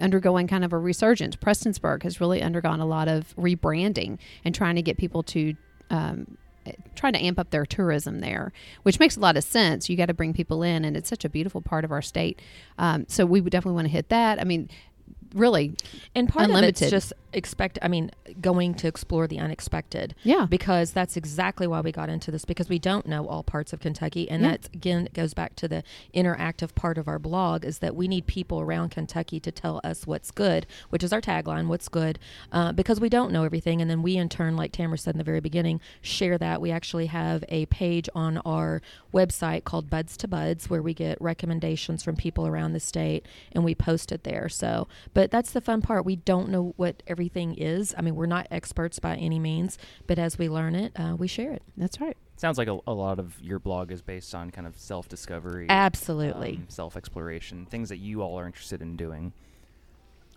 undergoing 0.00 0.48
kind 0.48 0.64
of 0.64 0.72
a 0.72 0.78
resurgence. 0.78 1.36
Prestonsburg 1.36 2.02
has 2.02 2.20
really 2.20 2.42
undergone 2.42 2.80
a 2.80 2.86
lot 2.86 3.06
of 3.06 3.32
rebranding 3.36 4.18
and 4.44 4.52
trying 4.54 4.74
to 4.74 4.82
get 4.82 4.98
people 4.98 5.22
to. 5.22 5.54
Um, 5.90 6.36
trying 6.94 7.12
to 7.12 7.22
amp 7.22 7.38
up 7.38 7.50
their 7.50 7.66
tourism 7.66 8.20
there, 8.20 8.50
which 8.84 8.98
makes 8.98 9.18
a 9.18 9.20
lot 9.20 9.36
of 9.36 9.44
sense. 9.44 9.90
You 9.90 9.98
got 9.98 10.06
to 10.06 10.14
bring 10.14 10.32
people 10.32 10.62
in, 10.62 10.82
and 10.86 10.96
it's 10.96 11.10
such 11.10 11.22
a 11.22 11.28
beautiful 11.28 11.60
part 11.60 11.84
of 11.84 11.92
our 11.92 12.00
state. 12.00 12.40
Um, 12.78 13.04
so 13.06 13.26
we 13.26 13.42
would 13.42 13.50
definitely 13.50 13.74
want 13.74 13.88
to 13.88 13.92
hit 13.92 14.08
that. 14.08 14.40
I 14.40 14.44
mean, 14.44 14.70
really 15.34 15.74
and 16.14 16.28
part 16.28 16.46
unlimited. 16.46 16.76
of 16.76 16.82
it's 16.82 16.90
just 16.90 17.12
expect 17.32 17.78
i 17.82 17.88
mean 17.88 18.10
going 18.40 18.74
to 18.74 18.86
explore 18.88 19.26
the 19.26 19.38
unexpected. 19.38 20.14
Yeah. 20.22 20.46
Because 20.48 20.92
that's 20.92 21.16
exactly 21.16 21.66
why 21.66 21.80
we 21.80 21.92
got 21.92 22.08
into 22.08 22.30
this 22.30 22.44
because 22.44 22.68
we 22.68 22.78
don't 22.78 23.06
know 23.06 23.26
all 23.26 23.42
parts 23.42 23.72
of 23.72 23.80
kentucky. 23.80 24.30
And 24.30 24.42
Yeah. 24.42 24.50
that 24.52 24.68
again 24.74 25.08
goes 25.12 25.34
back 25.34 25.56
to 25.56 25.68
the 25.68 25.82
interactive 26.14 26.74
part 26.74 26.96
of 26.98 27.08
our 27.08 27.18
blog 27.18 27.64
is 27.64 27.78
that 27.80 27.94
we 27.96 28.08
need 28.08 28.26
people 28.26 28.60
around 28.60 28.90
kentucky 28.90 29.40
to 29.40 29.50
tell 29.52 29.80
us 29.84 30.06
what's 30.06 30.30
good 30.30 30.66
which 30.90 31.02
is 31.02 31.12
our 31.12 31.20
tagline 31.20 31.66
what's 31.66 31.88
good 31.88 32.18
uh, 32.52 32.72
because 32.72 33.00
we 33.00 33.08
don't 33.08 33.32
know 33.32 33.44
everything. 33.44 33.80
And 33.80 33.90
then 33.90 34.02
we 34.02 34.16
in 34.16 34.28
turn 34.28 34.56
like 34.56 34.72
tamara 34.72 34.98
said 34.98 35.14
in 35.14 35.18
the 35.18 35.24
very 35.24 35.40
beginning 35.40 35.80
share 36.00 36.38
that. 36.38 36.60
We 36.60 36.70
actually 36.70 37.06
have 37.06 37.44
a 37.48 37.66
page 37.66 38.08
on 38.14 38.38
our 38.38 38.80
website 39.12 39.64
called 39.64 39.90
buds 39.90 40.16
to 40.18 40.28
buds 40.28 40.70
where 40.70 40.82
we 40.82 40.94
get 40.94 41.20
recommendations 41.20 42.02
from 42.02 42.16
people 42.16 42.46
around 42.46 42.72
the 42.72 42.80
state 42.80 43.26
and 43.52 43.64
we 43.64 43.74
post 43.74 44.12
it 44.12 44.24
there. 44.24 44.48
So 44.48 44.86
but 45.12 45.23
that's 45.30 45.52
the 45.52 45.60
fun 45.60 45.82
part. 45.82 46.04
We 46.04 46.16
don't 46.16 46.48
know 46.48 46.74
what 46.76 47.02
everything 47.06 47.54
is. 47.54 47.94
I 47.96 48.02
mean 48.02 48.14
we're 48.14 48.26
not 48.26 48.46
experts 48.50 48.98
by 48.98 49.16
any 49.16 49.38
means 49.38 49.78
but 50.06 50.18
as 50.18 50.38
we 50.38 50.48
learn 50.48 50.74
it 50.74 50.92
uh, 50.96 51.16
we 51.18 51.26
share 51.26 51.52
it. 51.52 51.62
That's 51.76 52.00
right. 52.00 52.16
Sounds 52.36 52.58
like 52.58 52.68
a, 52.68 52.78
a 52.86 52.92
lot 52.92 53.18
of 53.18 53.40
your 53.40 53.58
blog 53.58 53.92
is 53.92 54.02
based 54.02 54.34
on 54.34 54.50
kind 54.50 54.66
of 54.66 54.76
self 54.76 55.08
discovery, 55.08 55.66
absolutely. 55.68 56.60
self 56.68 56.96
exploration, 56.96 57.66
things 57.66 57.88
that 57.90 57.98
you 57.98 58.22
all 58.22 58.38
are 58.38 58.46
interested 58.46 58.82
in 58.82 58.96
doing. 58.96 59.32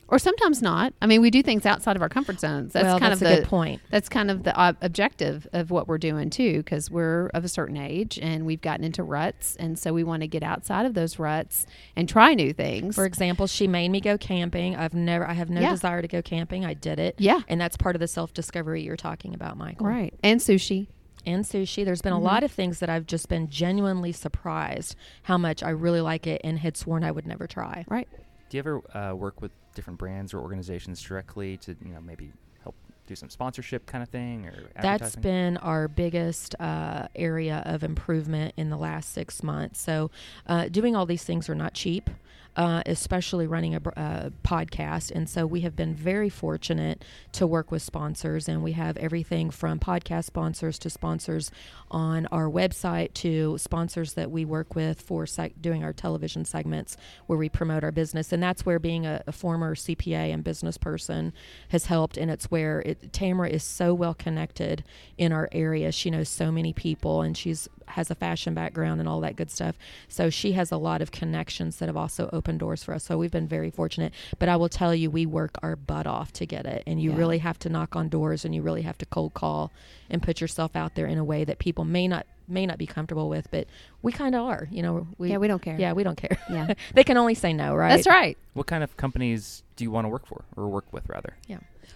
Or 0.09 0.17
sometimes 0.19 0.61
not 0.61 0.93
i 1.01 1.05
mean 1.05 1.21
we 1.21 1.29
do 1.29 1.41
things 1.43 1.65
outside 1.65 1.95
of 1.95 2.01
our 2.01 2.09
comfort 2.09 2.39
zones 2.39 2.73
that's 2.73 2.83
well 2.85 2.99
kind 2.99 3.11
that's 3.11 3.21
of 3.21 3.27
a 3.27 3.29
the 3.31 3.41
good 3.41 3.47
point 3.47 3.81
that's 3.89 4.07
kind 4.09 4.31
of 4.31 4.43
the 4.43 4.55
ob- 4.59 4.77
objective 4.81 5.47
of 5.53 5.69
what 5.71 5.87
we're 5.87 5.97
doing 5.97 6.29
too 6.29 6.57
because 6.57 6.89
we're 6.91 7.27
of 7.33 7.43
a 7.43 7.47
certain 7.47 7.77
age 7.77 8.17
and 8.21 8.45
we've 8.45 8.61
gotten 8.61 8.83
into 8.85 9.03
ruts 9.03 9.55
and 9.57 9.77
so 9.77 9.93
we 9.93 10.03
want 10.03 10.21
to 10.21 10.27
get 10.27 10.43
outside 10.43 10.85
of 10.85 10.93
those 10.93 11.19
ruts 11.19 11.65
and 11.95 12.07
try 12.07 12.33
new 12.33 12.53
things 12.53 12.95
For 12.95 13.05
example, 13.05 13.47
she 13.47 13.67
made 13.67 13.89
me 13.89 13.99
go 14.01 14.17
camping. 14.17 14.75
I've 14.75 14.93
never, 14.93 15.27
I 15.27 15.33
have 15.33 15.49
no 15.49 15.61
Yeah. 15.61 15.71
desire 15.71 16.01
to 16.01 16.07
go 16.07 16.21
camping. 16.21 16.65
I 16.65 16.73
did 16.73 16.99
it. 16.99 17.15
yeah 17.17 17.41
And 17.47 17.59
that's 17.59 17.75
part 17.77 17.95
of 17.95 17.99
the 17.99 18.07
self 18.07 18.33
discovery 18.33 18.81
you're 18.83 18.95
talking 18.97 19.33
about, 19.33 19.57
Michael. 19.57 19.85
right 19.87 20.13
and 20.23 20.39
sushi 20.39 20.87
And 21.25 21.43
sushi. 21.43 21.83
There's 21.83 22.01
been 22.01 22.13
a 22.13 22.19
lot 22.19 22.43
of 22.43 22.51
things 22.51 22.79
that 22.79 22.89
I've 22.89 23.05
just 23.05 23.27
been 23.29 23.49
genuinely 23.49 24.11
surprised 24.13 24.95
how 25.23 25.37
much 25.37 25.61
I 25.63 25.69
really 25.71 26.01
like 26.01 26.25
it 26.27 26.41
and 26.43 26.59
had 26.59 26.77
sworn 26.77 27.03
I 27.03 27.11
would 27.11 27.27
never 27.27 27.47
try. 27.47 27.85
right 27.89 28.07
Do 28.49 28.57
you 28.57 28.59
ever 28.59 28.97
uh, 28.97 29.13
work 29.13 29.41
with 29.41 29.51
different 29.77 29.99
brands 29.99 30.33
or 30.33 30.39
organizations 30.39 31.01
directly 31.01 31.55
to 31.57 31.77
you 31.85 31.93
know 31.93 32.01
maybe 32.01 32.33
help 32.63 32.75
do 33.05 33.15
some 33.15 33.29
sponsorship 33.29 33.85
kind 33.85 34.03
of 34.03 34.09
thing 34.09 34.45
or 34.47 34.69
That's 34.81 35.15
been 35.15 35.55
our 35.57 35.87
biggest 35.87 36.55
uh, 36.59 37.07
area 37.15 37.63
of 37.65 37.83
improvement 37.83 38.53
in 38.57 38.69
the 38.69 38.75
last 38.75 39.13
six 39.13 39.41
months. 39.41 39.79
So, 39.79 40.11
uh, 40.45 40.67
doing 40.67 40.95
all 40.95 41.05
these 41.05 41.23
things 41.23 41.47
are 41.47 41.55
not 41.55 41.73
cheap, 41.73 42.09
uh, 42.57 42.83
especially 42.85 43.47
running 43.47 43.75
a 43.75 43.79
br- 43.79 43.91
uh, 43.95 44.29
podcast. 44.43 45.11
And 45.11 45.29
so, 45.29 45.45
we 45.45 45.61
have 45.61 45.75
been 45.75 45.95
very 45.95 46.29
fortunate 46.29 47.05
to 47.33 47.47
work 47.47 47.71
with 47.71 47.81
sponsors, 47.81 48.49
and 48.49 48.63
we 48.63 48.73
have 48.73 48.97
everything 48.97 49.49
from 49.49 49.79
podcast 49.79 50.25
sponsors 50.25 50.77
to 50.79 50.89
sponsors 50.89 51.51
on 51.89 52.25
our 52.27 52.49
website 52.49 53.13
to 53.13 53.57
sponsors 53.57 54.13
that 54.13 54.29
we 54.29 54.43
work 54.43 54.75
with 54.75 54.99
for 54.99 55.25
doing 55.61 55.83
our 55.83 55.93
television 55.93 56.43
segments 56.45 56.97
where 57.27 57.37
we 57.37 57.49
promote 57.49 57.83
our 57.83 57.91
business. 57.91 58.31
And 58.33 58.41
that's 58.41 58.65
where 58.65 58.79
being 58.79 59.05
a, 59.05 59.23
a 59.27 59.31
former 59.31 59.75
CPA 59.75 60.33
and 60.33 60.43
business 60.43 60.77
person 60.77 61.33
has 61.69 61.85
helped. 61.85 62.17
And 62.17 62.29
it's 62.29 62.51
where 62.51 62.81
it, 62.81 63.13
Tamara 63.13 63.49
is 63.49 63.63
so 63.63 63.93
well 63.93 64.13
connected 64.13 64.83
in 65.17 65.31
our 65.31 65.49
area. 65.51 65.91
She 65.91 66.09
knows 66.09 66.29
so 66.29 66.51
many 66.51 66.73
people 66.73 67.21
and 67.21 67.37
she's 67.37 67.69
has 67.87 68.11
a 68.11 68.15
fashion 68.15 68.53
background 68.53 68.99
and 68.99 69.07
all 69.09 69.21
that 69.21 69.35
good 69.35 69.49
stuff. 69.49 69.75
So 70.07 70.29
she 70.29 70.51
has 70.53 70.71
a 70.71 70.77
lot 70.77 71.01
of 71.01 71.11
connections 71.11 71.77
that 71.77 71.87
have 71.87 71.97
also 71.97 72.29
opened 72.33 72.59
doors 72.59 72.83
for 72.83 72.93
us. 72.93 73.03
So 73.03 73.17
we've 73.17 73.31
been 73.31 73.47
very 73.47 73.69
fortunate. 73.71 74.13
But 74.39 74.49
I 74.49 74.55
will 74.55 74.69
tell 74.69 74.93
you, 74.93 75.09
we 75.09 75.25
work 75.25 75.57
our 75.63 75.75
butt 75.75 76.05
off 76.07 76.31
to 76.33 76.45
get 76.45 76.65
it. 76.65 76.83
And 76.85 77.01
you 77.01 77.11
Yeah. 77.11 77.17
really 77.17 77.37
have 77.39 77.57
to 77.59 77.69
knock 77.69 77.95
on 77.95 78.09
doors 78.09 78.45
and 78.45 78.53
you 78.53 78.61
really 78.61 78.81
have 78.83 78.97
to 78.99 79.05
cold 79.05 79.33
call 79.33 79.71
and 80.09 80.21
put 80.21 80.41
yourself 80.41 80.75
out 80.75 80.95
there 80.95 81.05
in 81.07 81.17
a 81.17 81.23
way 81.23 81.43
that 81.43 81.59
people 81.59 81.85
may 81.85 82.07
not 82.07 82.25
may 82.49 82.65
not 82.65 82.77
be 82.77 82.87
comfortable 82.87 83.27
with, 83.27 83.51
but 83.51 83.67
we 84.01 84.09
kind 84.09 84.33
of 84.33 84.41
are. 84.45 84.69
You 84.71 84.81
know, 84.81 85.05
we 85.17 85.31
yeah, 85.31 85.37
we 85.37 85.47
don't 85.49 85.61
care. 85.61 85.75
yeah 85.77 85.91
we 85.91 86.03
don't 86.03 86.15
care. 86.15 86.37
Yeah. 86.49 86.73
they 86.93 87.03
can 87.03 87.17
only 87.17 87.33
say 87.35 87.51
no, 87.51 87.75
right? 87.75 87.89
That's 87.89 88.07
right. 88.07 88.37
What 88.53 88.67
kind 88.67 88.85
of 88.85 88.95
companies 88.95 89.63
do 89.75 89.83
you 89.83 89.91
want 89.91 90.05
to 90.05 90.09
work 90.09 90.25
for 90.25 90.45
or 90.55 90.67
work 90.69 90.85
with 90.93 91.09
rather? 91.09 91.35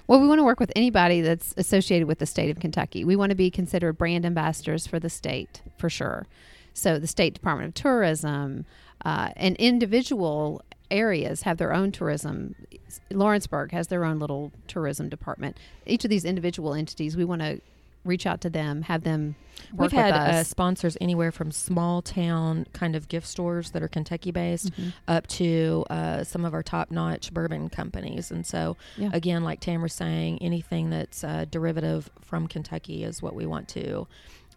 Well, 0.08 0.20
we 0.20 0.28
want 0.28 0.40
to 0.40 0.44
work 0.44 0.60
with 0.60 0.72
anybody 0.76 1.22
that's 1.22 1.54
associated 1.58 2.08
with 2.08 2.20
the 2.20 2.26
state 2.26 2.50
of 2.50 2.60
Kentucky. 2.60 3.04
We 3.04 3.16
want 3.16 3.30
to 3.30 3.36
be 3.36 3.50
considered 3.50 3.94
brand 3.94 4.26
ambassadors 4.26 4.88
for 4.88 5.00
the 5.00 5.10
state 5.10 5.62
for 5.78 5.90
sure. 5.90 6.28
So 6.74 7.00
the 7.00 7.08
State 7.08 7.34
Department 7.34 7.70
of 7.70 7.74
Tourism 7.74 8.66
uh, 9.04 9.32
and 9.36 9.56
individual 9.58 10.64
areas 10.90 11.44
have 11.44 11.58
their 11.58 11.74
own 11.74 11.92
tourism. 11.92 12.56
Lawrenceburg 13.10 13.72
has 13.72 13.88
their 13.88 14.04
own 14.04 14.20
little 14.20 14.52
tourism 14.68 15.10
department. 15.10 15.58
Each 15.86 16.04
of 16.04 16.10
these 16.10 16.26
individual 16.26 16.74
entities, 16.74 17.16
we 17.18 17.26
want 17.26 17.42
to 17.42 17.62
reach 18.04 18.26
out 18.26 18.42
to 18.42 18.50
them, 18.50 18.82
have 18.84 19.04
them 19.04 19.36
work 19.74 19.92
We've 19.92 19.92
had 19.92 20.14
with 20.14 20.22
uh, 20.36 20.44
sponsors 20.44 20.98
anywhere 21.00 21.32
from 21.32 21.52
small 21.52 22.02
town 22.02 22.66
kind 22.74 22.96
of 22.96 23.08
gift 23.08 23.28
stores 23.28 23.72
that 23.72 23.84
are 23.84 23.88
Kentucky 23.88 24.32
based 24.32 24.72
Mhm. 24.74 24.94
up 25.08 25.28
to 25.28 25.86
uh, 25.90 26.24
some 26.24 26.44
of 26.46 26.54
our 26.54 26.64
top 26.64 26.90
notch 26.92 27.32
bourbon 27.34 27.70
companies. 27.70 28.32
And 28.32 28.46
so, 28.46 28.76
Yeah. 28.98 29.10
again, 29.14 29.44
like 29.44 29.60
Tam 29.60 29.82
was 29.82 29.94
saying, 29.94 30.40
anything 30.42 30.90
that's 30.90 31.24
uh, 31.24 31.46
derivative 31.50 32.10
from 32.22 32.48
Kentucky 32.48 33.04
is 33.04 33.22
what 33.22 33.36
we 33.36 33.46
want 33.46 33.68
to 33.70 34.08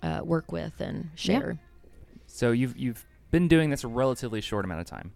uh, 0.03 0.21
work 0.25 0.51
with 0.53 0.81
and 0.81 1.05
Yeah. 1.05 1.11
share. 1.17 1.59
So 2.27 2.51
you've 2.53 2.77
you've 2.77 3.07
been 3.31 3.49
doing 3.49 3.71
this 3.71 3.85
a 3.85 3.89
relatively 3.89 4.41
short 4.41 4.65
amount 4.65 4.81
of 4.81 4.87
time, 4.87 5.13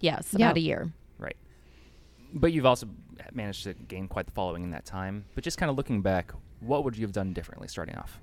Yes, 0.00 0.34
Yeah. 0.36 0.46
about 0.46 0.56
a 0.56 0.60
year. 0.60 0.92
But 2.34 2.52
you've 2.52 2.66
also 2.66 2.88
managed 3.32 3.64
to 3.64 3.74
gain 3.74 4.08
quite 4.08 4.26
the 4.26 4.32
following 4.32 4.64
in 4.64 4.70
that 4.72 4.84
time. 4.84 5.24
But 5.34 5.44
just 5.44 5.56
kind 5.56 5.70
of 5.70 5.76
looking 5.76 6.02
back, 6.02 6.32
what 6.60 6.84
would 6.84 6.96
you 6.96 7.02
have 7.02 7.12
done 7.12 7.32
differently 7.32 7.68
starting 7.68 7.96
off? 7.96 8.20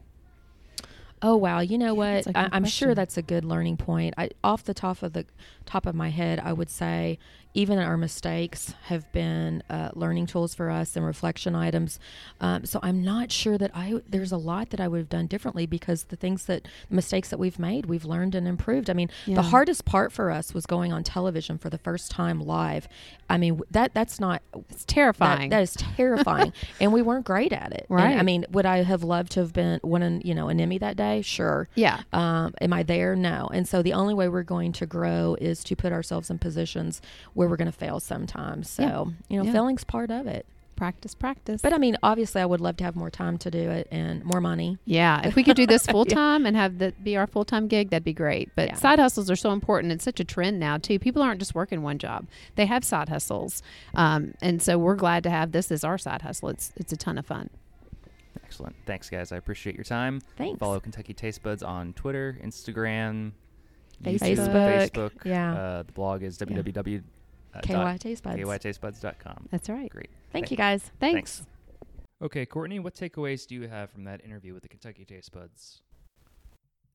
Oh 1.24 1.36
wow! 1.36 1.60
You 1.60 1.78
know 1.78 1.94
what? 1.94 2.26
that's 2.26 2.28
a 2.28 2.38
I, 2.38 2.44
good 2.44 2.50
I'm 2.54 2.66
sure 2.66 2.96
that's 2.96 3.16
a 3.16 3.22
good 3.22 3.46
learning 3.46 3.78
point. 3.78 4.16
I, 4.18 4.32
off 4.44 4.64
the 4.64 4.74
top 4.74 5.04
of 5.04 5.14
the 5.14 5.26
top 5.66 5.86
of 5.86 5.94
my 5.94 6.10
head, 6.10 6.40
I 6.40 6.52
would 6.52 6.70
say 6.70 7.20
even 7.54 7.78
our 7.80 7.98
mistakes 7.98 8.74
have 8.84 9.12
been 9.12 9.62
uh, 9.70 9.90
learning 9.94 10.26
tools 10.26 10.56
for 10.56 10.70
us 10.70 10.96
and 10.96 11.06
reflection 11.06 11.54
items. 11.56 12.00
Um, 12.40 12.66
so 12.66 12.80
I'm 12.82 13.04
not 13.04 13.32
sure 13.32 13.58
that 13.58 13.72
I 13.76 14.02
there's 14.08 14.32
a 14.32 14.38
lot 14.38 14.70
that 14.70 14.80
I 14.80 14.88
would 14.88 15.00
have 15.00 15.10
done 15.10 15.28
differently 15.28 15.66
because 15.66 16.04
the 16.06 16.16
things 16.16 16.46
that 16.46 16.64
the 16.90 16.96
mistakes 16.96 17.30
that 17.30 17.40
we've 17.40 17.60
made, 17.60 17.88
we've 17.88 18.06
learned 18.06 18.36
and 18.36 18.48
improved. 18.48 18.90
I 18.90 18.94
mean, 18.94 19.10
Yeah. 19.26 19.36
the 19.36 19.42
hardest 19.44 19.84
part 19.86 20.12
for 20.12 20.32
us 20.32 20.54
was 20.54 20.66
going 20.66 20.94
on 20.94 21.04
television 21.04 21.58
for 21.58 21.70
the 21.70 21.78
first 21.78 22.10
time 22.12 22.40
live. 22.40 22.88
I 23.30 23.38
mean, 23.38 23.62
that 23.72 23.94
that's 23.94 24.20
not 24.20 24.42
It's 24.70 24.86
that, 24.86 24.88
terrifying. 24.88 25.50
that 25.50 25.62
is 25.62 25.74
terrifying, 25.74 26.54
and 26.80 26.94
we 26.94 27.02
weren't 27.02 27.26
great 27.26 27.52
at 27.54 27.72
it. 27.74 27.86
And, 27.90 28.00
I 28.20 28.24
mean, 28.24 28.46
would 28.52 28.66
I 28.66 28.84
have 28.84 29.04
loved 29.04 29.32
to 29.34 29.42
have 29.42 29.54
been 29.54 29.80
winning, 29.84 30.22
you 30.26 30.34
know, 30.36 30.48
an 30.50 30.60
Emmy 30.60 30.78
that 30.78 30.96
day? 30.98 31.22
Sure. 31.22 31.68
yeah. 31.76 32.02
Um, 32.14 32.54
am 32.62 32.72
I 32.74 32.84
there? 32.84 33.16
No. 33.16 33.50
And 33.54 33.68
so 33.68 33.82
the 33.82 33.94
only 33.94 34.14
way 34.14 34.28
we're 34.30 34.44
going 34.44 34.72
to 34.74 34.86
grow 34.86 35.36
is 35.40 35.64
to 35.66 35.76
put 35.76 35.92
ourselves 35.92 36.30
in 36.30 36.40
positions 36.40 37.02
where 37.34 37.41
we're 37.48 37.58
going 37.58 37.72
to 37.72 37.78
fail 37.78 38.00
sometimes. 38.00 38.70
So, 38.70 38.84
Yeah. 38.84 39.06
you 39.30 39.38
know, 39.40 39.46
Yeah. 39.46 39.52
failing's 39.54 39.84
part 39.84 40.12
of 40.12 40.28
it. 40.28 40.46
Practice, 40.76 41.14
practice. 41.14 41.62
But 41.62 41.74
I 41.74 41.78
mean, 41.78 41.96
obviously, 42.02 42.42
I 42.42 42.46
would 42.48 42.60
love 42.60 42.76
to 42.78 42.84
have 42.84 42.96
more 42.96 43.12
time 43.12 43.38
to 43.40 43.52
do 43.52 43.70
it 43.70 43.88
and 43.92 44.26
more 44.26 44.42
money. 44.42 44.80
Yeah, 44.86 45.22
if 45.28 45.36
we 45.36 45.44
could 45.44 45.56
do 45.56 45.68
this 45.68 45.86
full 45.94 46.06
time 46.06 46.44
and 46.48 46.56
have 46.58 46.80
that 46.80 47.04
be 47.04 47.16
our 47.18 47.28
full 47.28 47.46
time 47.46 47.68
gig, 47.68 47.92
that'd 47.92 48.04
be 48.04 48.14
great. 48.14 48.50
But 48.56 48.70
Yeah. 48.70 48.76
side 48.76 48.98
hustles 48.98 49.30
are 49.30 49.36
so 49.36 49.52
important. 49.52 49.94
It's 49.94 50.04
such 50.04 50.20
a 50.20 50.24
trend 50.24 50.60
now 50.60 50.78
too. 50.80 50.98
People 50.98 51.22
aren't 51.22 51.40
just 51.40 51.54
working 51.54 51.84
one 51.84 52.00
job; 52.00 52.26
they 52.56 52.66
have 52.66 52.84
side 52.84 53.10
hustles, 53.10 53.62
um, 53.94 54.34
and 54.42 54.60
so 54.60 54.80
we're 54.80 54.96
glad 54.96 55.22
to 55.24 55.30
have 55.30 55.52
this 55.52 55.72
as 55.72 55.84
our 55.84 56.00
side 56.00 56.24
hustle. 56.24 56.50
It's 56.50 56.72
it's 56.76 56.92
a 56.92 56.98
ton 56.98 57.20
of 57.20 57.28
fun. 57.28 57.52
Excellent. 58.44 58.76
Thanks, 58.88 59.08
guys. 59.08 59.32
I 59.32 59.38
appreciate 59.38 59.76
your 59.76 59.84
time. 59.86 60.20
Thanks. 60.36 60.58
Follow 60.58 60.80
Kentucky 60.80 61.14
Taste 61.14 61.44
Buds 61.44 61.62
on 61.62 61.94
Twitter, 61.94 62.40
Instagram, 62.44 63.34
Facebook. 64.04 64.28
YouTube, 64.36 64.90
Facebook. 64.90 65.12
Yeah. 65.26 65.54
Uh, 65.54 65.84
the 65.84 65.92
blog 65.92 66.24
is 66.24 66.40
www. 66.40 67.04
Uh, 67.54 67.62
KY 67.62 67.98
Taste 67.98 68.24
Buds. 68.24 68.40
kytastebuds.com. 68.40 69.48
That's 69.52 69.70
right. 69.70 69.90
Great. 69.90 70.10
Thank 70.32 70.52
you, 70.52 70.58
guys. 70.58 70.92
Thanks. 71.00 71.44
Okay, 72.22 72.46
Courtney, 72.46 72.80
what 72.80 72.94
takeaways 72.94 73.48
do 73.48 73.56
you 73.56 73.68
have 73.68 73.90
from 73.90 74.04
that 74.04 74.24
interview 74.24 74.54
with 74.54 74.64
the 74.64 74.70
Kentucky 74.70 75.06
Taste 75.06 75.32
Buds? 75.32 75.82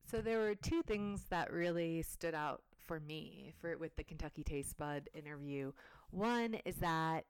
So 0.09 0.21
there 0.21 0.39
were 0.39 0.55
two 0.55 0.81
things 0.83 1.25
that 1.29 1.51
really 1.51 2.01
stood 2.01 2.33
out 2.33 2.61
for 2.85 3.01
me 3.01 3.53
for 3.59 3.77
with 3.77 3.95
the 3.97 4.03
Kentucky 4.03 4.43
Taste 4.43 4.77
Bud 4.77 5.09
interview. 5.13 5.73
One 6.11 6.55
is 6.65 6.77
that 6.77 7.25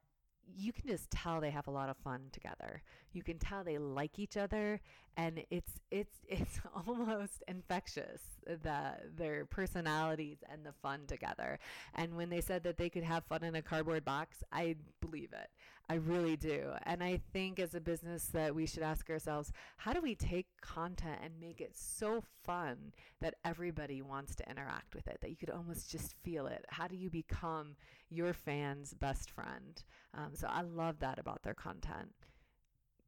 you 0.55 0.71
can 0.71 0.87
just 0.87 1.11
tell 1.11 1.41
they 1.41 1.49
have 1.49 1.67
a 1.67 1.71
lot 1.71 1.89
of 1.89 1.97
fun 1.97 2.21
together. 2.31 2.81
You 3.13 3.23
can 3.23 3.37
tell 3.37 3.63
they 3.63 3.77
like 3.77 4.19
each 4.19 4.37
other 4.37 4.81
and 5.15 5.43
it's 5.49 5.79
it's 5.91 6.17
it's 6.27 6.59
almost 6.87 7.43
infectious 7.47 8.21
the 8.45 8.93
their 9.17 9.45
personalities 9.45 10.37
and 10.51 10.65
the 10.65 10.73
fun 10.81 11.01
together. 11.07 11.59
And 11.95 12.15
when 12.15 12.29
they 12.29 12.41
said 12.41 12.63
that 12.63 12.77
they 12.77 12.89
could 12.89 13.03
have 13.03 13.25
fun 13.25 13.43
in 13.43 13.55
a 13.55 13.61
cardboard 13.61 14.05
box, 14.05 14.43
I 14.51 14.75
believe 15.01 15.33
it. 15.33 15.49
I 15.89 15.95
really 15.95 16.35
do. 16.35 16.71
And 16.83 17.01
I 17.01 17.21
think 17.31 17.59
as 17.59 17.73
a 17.73 17.79
business 17.79 18.25
that 18.33 18.53
we 18.53 18.65
should 18.65 18.83
ask 18.83 19.09
ourselves, 19.09 19.53
how 19.77 19.93
do 19.93 20.01
we 20.01 20.15
take 20.15 20.47
content 20.59 21.19
and 21.23 21.39
make 21.39 21.61
it 21.61 21.77
so 21.77 22.23
fun 22.43 22.91
that 23.21 23.35
everybody 23.45 24.01
wants 24.01 24.35
to 24.35 24.49
interact 24.49 24.95
with 24.95 25.07
it, 25.07 25.19
that 25.21 25.29
you 25.29 25.37
could 25.37 25.49
almost 25.49 25.89
just 25.89 26.15
feel 26.23 26.45
it? 26.47 26.65
How 26.69 26.87
do 26.87 26.97
you 26.97 27.09
become 27.09 27.77
your 28.09 28.33
fans' 28.33 28.93
best 28.93 29.31
friend? 29.31 29.81
Um, 30.13 30.31
so 30.33 30.47
I 30.49 30.61
love 30.61 30.99
that 30.99 31.19
about 31.19 31.43
their 31.43 31.53
content. 31.53 32.11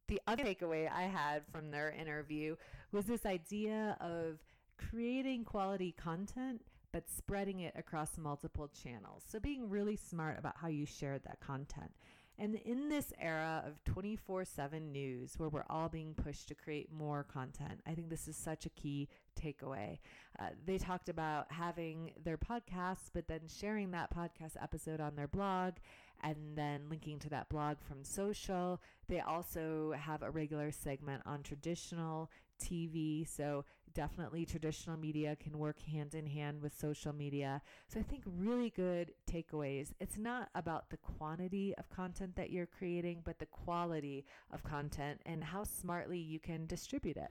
The 0.08 0.20
other 0.26 0.44
takeaway 0.44 0.90
I 0.90 1.02
had 1.02 1.42
from 1.52 1.70
their 1.70 1.90
interview 1.90 2.56
was 2.92 3.04
this 3.04 3.26
idea 3.26 3.96
of 4.00 4.38
creating 4.78 5.44
quality 5.44 5.92
content 5.92 6.62
but 6.92 7.08
spreading 7.08 7.60
it 7.60 7.74
across 7.76 8.18
multiple 8.18 8.68
channels. 8.82 9.22
So 9.26 9.38
being 9.38 9.68
really 9.68 9.96
smart 9.96 10.38
about 10.38 10.56
how 10.56 10.68
you 10.68 10.86
shared 10.86 11.22
that 11.24 11.40
content. 11.40 11.92
And 12.40 12.54
in 12.54 12.88
this 12.88 13.12
era 13.20 13.62
of 13.66 13.84
24 13.84 14.46
7 14.46 14.90
news 14.90 15.34
where 15.36 15.50
we're 15.50 15.66
all 15.68 15.90
being 15.90 16.14
pushed 16.14 16.48
to 16.48 16.54
create 16.54 16.90
more 16.90 17.22
content, 17.22 17.82
I 17.86 17.92
think 17.92 18.08
this 18.08 18.28
is 18.28 18.36
such 18.36 18.64
a 18.64 18.70
key 18.70 19.08
takeaway. 19.38 19.98
Uh, 20.38 20.46
they 20.64 20.78
talked 20.78 21.10
about 21.10 21.52
having 21.52 22.12
their 22.24 22.38
podcasts, 22.38 23.10
but 23.12 23.28
then 23.28 23.40
sharing 23.46 23.90
that 23.90 24.14
podcast 24.14 24.56
episode 24.60 25.02
on 25.02 25.16
their 25.16 25.28
blog 25.28 25.74
and 26.22 26.36
then 26.56 26.88
linking 26.88 27.18
to 27.18 27.28
that 27.28 27.50
blog 27.50 27.76
from 27.86 28.02
social. 28.02 28.80
They 29.06 29.20
also 29.20 29.92
have 29.98 30.22
a 30.22 30.30
regular 30.30 30.72
segment 30.72 31.22
on 31.26 31.42
traditional 31.42 32.30
TV. 32.60 33.26
So 33.28 33.64
definitely 33.94 34.44
traditional 34.46 34.96
media 34.96 35.36
can 35.36 35.58
work 35.58 35.80
hand 35.80 36.14
in 36.14 36.26
hand 36.26 36.62
with 36.62 36.78
social 36.78 37.12
media. 37.12 37.60
So 37.88 38.00
I 38.00 38.02
think 38.02 38.22
really 38.24 38.70
good 38.70 39.12
takeaways. 39.30 39.88
It's 40.00 40.16
not 40.16 40.48
about 40.54 40.90
the 40.90 40.96
quantity 40.98 41.74
of 41.78 41.88
content 41.90 42.36
that 42.36 42.50
you're 42.50 42.66
creating, 42.66 43.22
but 43.24 43.38
the 43.38 43.46
quality 43.46 44.24
of 44.52 44.62
content 44.62 45.20
and 45.26 45.42
how 45.42 45.64
smartly 45.64 46.18
you 46.18 46.38
can 46.38 46.66
distribute 46.66 47.16
it. 47.16 47.30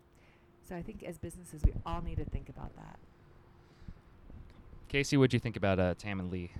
So 0.68 0.76
I 0.76 0.82
think 0.82 1.04
as 1.04 1.18
businesses, 1.18 1.62
we 1.66 1.74
all 1.86 2.02
need 2.02 2.18
to 2.18 2.26
think 2.26 2.50
about 2.50 2.76
that. 2.76 3.00
Casey, 4.88 5.18
what 5.18 5.30
do 5.30 5.36
you 5.36 5.40
think 5.40 5.56
about 5.56 5.80
uh, 5.80 5.94
Tam 5.98 6.20
and 6.20 6.32
Lee? 6.32 6.52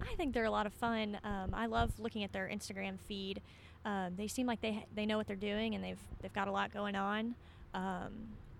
I 0.00 0.14
think 0.14 0.34
they're 0.34 0.44
a 0.44 0.50
lot 0.50 0.66
of 0.66 0.72
fun. 0.72 1.18
Um, 1.24 1.50
I 1.52 1.66
love 1.66 1.98
looking 1.98 2.22
at 2.24 2.32
their 2.32 2.48
Instagram 2.48 2.98
feed. 2.98 3.42
Um, 3.84 4.14
they 4.16 4.26
seem 4.26 4.46
like 4.46 4.60
they 4.60 4.72
ha- 4.74 4.86
they 4.94 5.06
know 5.06 5.16
what 5.16 5.26
they're 5.26 5.36
doing 5.36 5.74
and 5.74 5.82
they've 5.82 5.98
they've 6.20 6.32
got 6.32 6.48
a 6.48 6.52
lot 6.52 6.72
going 6.72 6.96
on. 6.96 7.34
Um, 7.76 8.12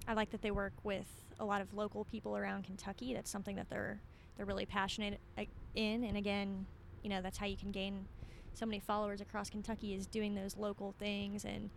I 0.06 0.14
like 0.14 0.30
that 0.30 0.42
they 0.42 0.52
work 0.52 0.74
with 0.84 1.06
a 1.40 1.44
lot 1.44 1.60
of 1.60 1.74
local 1.74 2.04
people 2.04 2.36
around 2.36 2.64
Kentucky. 2.64 3.12
That's 3.14 3.30
something 3.30 3.56
that 3.56 3.68
they're 3.68 3.98
they're 4.36 4.46
really 4.46 4.66
passionate 4.66 5.18
uh, 5.36 5.44
in. 5.74 6.04
And 6.04 6.16
again, 6.16 6.66
you 7.02 7.10
know 7.10 7.22
that's 7.22 7.38
how 7.38 7.46
you 7.46 7.56
can 7.56 7.72
gain 7.72 8.04
so 8.52 8.66
many 8.66 8.80
followers 8.80 9.20
across 9.20 9.50
Kentucky 9.50 9.94
is 9.94 10.06
doing 10.06 10.34
those 10.34 10.56
local 10.56 10.94
things 10.98 11.44
and 11.44 11.70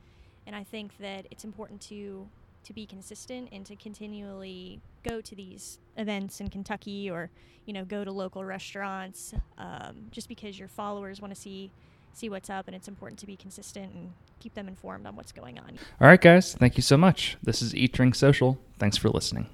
and 0.48 0.56
I 0.56 0.64
think 0.64 0.98
that 0.98 1.28
it's 1.30 1.44
important 1.44 1.82
to 1.82 2.28
to 2.64 2.74
be 2.74 2.86
consistent 2.86 3.50
and 3.52 3.66
to 3.66 3.76
continually 3.76 4.82
go 5.04 5.22
to 5.22 5.36
these 5.36 5.80
events 5.98 6.42
in 6.42 6.50
Kentucky 6.50 7.10
or 7.10 7.30
you 7.66 7.74
know 7.74 7.86
go 7.86 8.04
to 8.04 8.12
local 8.12 8.44
restaurants 8.44 9.34
um, 9.58 10.08
just 10.12 10.28
because 10.28 10.58
your 10.58 10.68
followers 10.68 11.22
want 11.22 11.34
to 11.34 11.40
see 11.40 11.70
see 12.14 12.30
what's 12.30 12.50
up 12.50 12.68
and 12.68 12.76
it's 12.76 12.88
important 12.88 13.20
to 13.20 13.28
be 13.28 13.36
consistent 13.36 13.94
and 13.94 14.14
keep 14.40 14.54
them 14.54 14.68
informed 14.68 15.06
on 15.06 15.16
what's 15.16 15.32
going 15.32 15.60
on. 15.60 15.78
All 16.02 16.08
right, 16.08 16.22
guys. 16.22 16.56
Thank 16.56 16.78
you 16.78 16.84
so 16.84 16.98
much. 16.98 17.38
This 17.44 17.62
is 17.62 17.76
Eat 17.76 17.94
Drink 17.94 18.16
Social. 18.16 18.60
Thanks 18.78 18.98
for 18.98 19.10
listening. 19.10 19.50